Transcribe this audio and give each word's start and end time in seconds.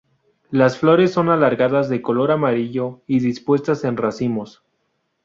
Las 0.49 0.79
flores 0.79 1.11
son 1.13 1.29
alargadas 1.29 1.87
de 1.87 2.01
color 2.01 2.31
amarillo 2.31 3.03
y 3.05 3.19
dispuestas 3.19 3.83
en 3.83 3.97
racimos. 3.97 4.63